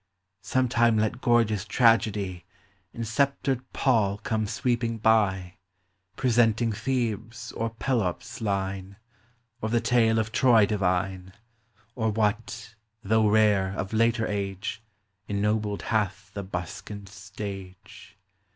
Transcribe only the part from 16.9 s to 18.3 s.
stage.